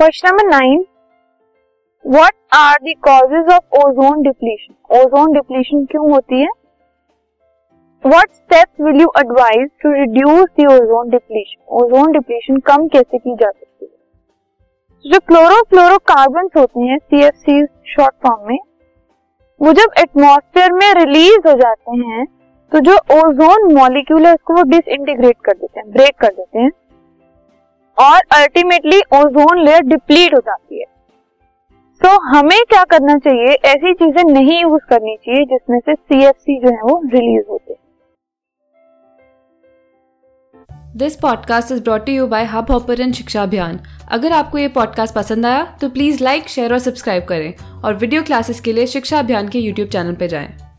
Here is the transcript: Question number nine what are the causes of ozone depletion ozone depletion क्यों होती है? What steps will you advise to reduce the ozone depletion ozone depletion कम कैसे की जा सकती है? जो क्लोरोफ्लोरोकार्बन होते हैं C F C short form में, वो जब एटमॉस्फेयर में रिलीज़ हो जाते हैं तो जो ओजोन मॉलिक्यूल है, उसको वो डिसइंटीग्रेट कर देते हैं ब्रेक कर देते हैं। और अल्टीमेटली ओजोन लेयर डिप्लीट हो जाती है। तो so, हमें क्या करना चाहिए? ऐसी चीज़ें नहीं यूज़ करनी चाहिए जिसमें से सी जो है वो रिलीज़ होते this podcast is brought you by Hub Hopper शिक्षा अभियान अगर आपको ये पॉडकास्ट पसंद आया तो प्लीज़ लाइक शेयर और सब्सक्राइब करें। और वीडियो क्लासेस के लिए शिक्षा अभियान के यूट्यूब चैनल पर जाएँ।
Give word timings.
Question 0.00 0.28
number 0.28 0.46
nine 0.48 0.84
what 2.04 2.32
are 2.56 2.76
the 2.84 2.92
causes 3.04 3.48
of 3.54 3.76
ozone 3.78 4.22
depletion 4.22 4.98
ozone 4.98 5.32
depletion 5.32 5.84
क्यों 5.90 6.10
होती 6.12 6.40
है? 6.40 6.48
What 8.04 8.30
steps 8.30 8.80
will 8.84 9.00
you 9.00 9.10
advise 9.20 9.68
to 9.82 9.92
reduce 9.92 10.48
the 10.60 10.66
ozone 10.72 11.10
depletion 11.10 11.62
ozone 11.80 12.12
depletion 12.12 12.58
कम 12.70 12.88
कैसे 12.88 13.18
की 13.18 13.34
जा 13.34 13.50
सकती 13.50 13.84
है? 13.84 13.90
जो 15.04 15.20
क्लोरोफ्लोरोकार्बन 15.28 16.48
होते 16.56 16.88
हैं 16.88 16.98
C 16.98 17.22
F 17.24 17.36
C 17.36 17.64
short 17.94 18.14
form 18.26 18.48
में, 18.48 18.58
वो 19.60 19.72
जब 19.72 20.00
एटमॉस्फेयर 20.00 20.72
में 20.72 20.92
रिलीज़ 21.04 21.48
हो 21.48 21.58
जाते 21.58 21.98
हैं 21.98 22.26
तो 22.72 22.80
जो 22.80 22.96
ओजोन 23.20 23.72
मॉलिक्यूल 23.74 24.26
है, 24.26 24.34
उसको 24.34 24.54
वो 24.54 24.62
डिसइंटीग्रेट 24.70 25.36
कर 25.44 25.52
देते 25.54 25.80
हैं 25.80 25.90
ब्रेक 25.92 26.20
कर 26.20 26.32
देते 26.34 26.58
हैं। 26.58 26.70
और 27.98 28.20
अल्टीमेटली 28.32 29.00
ओजोन 29.14 29.64
लेयर 29.64 29.82
डिप्लीट 29.82 30.34
हो 30.34 30.38
जाती 30.38 30.78
है। 30.78 30.84
तो 32.00 32.08
so, 32.08 32.18
हमें 32.24 32.58
क्या 32.68 32.84
करना 32.84 33.16
चाहिए? 33.18 33.54
ऐसी 33.64 33.92
चीज़ें 33.94 34.22
नहीं 34.24 34.60
यूज़ 34.62 34.82
करनी 34.88 35.16
चाहिए 35.16 35.44
जिसमें 35.44 35.78
से 35.78 35.94
सी 36.32 36.58
जो 36.60 36.70
है 36.70 36.82
वो 36.82 37.00
रिलीज़ 37.04 37.44
होते 37.50 37.76
this 40.96 41.16
podcast 41.16 41.72
is 41.72 41.82
brought 41.82 42.08
you 42.08 42.26
by 42.26 42.44
Hub 42.44 42.70
Hopper 42.70 43.12
शिक्षा 43.12 43.42
अभियान 43.42 43.78
अगर 44.10 44.32
आपको 44.32 44.58
ये 44.58 44.68
पॉडकास्ट 44.68 45.14
पसंद 45.14 45.46
आया 45.46 45.64
तो 45.80 45.88
प्लीज़ 45.88 46.24
लाइक 46.24 46.48
शेयर 46.48 46.72
और 46.72 46.78
सब्सक्राइब 46.78 47.24
करें। 47.24 47.54
और 47.84 47.94
वीडियो 47.94 48.22
क्लासेस 48.22 48.60
के 48.60 48.72
लिए 48.72 48.86
शिक्षा 48.86 49.18
अभियान 49.18 49.48
के 49.48 49.58
यूट्यूब 49.58 49.88
चैनल 49.88 50.14
पर 50.14 50.26
जाएँ। 50.26 50.69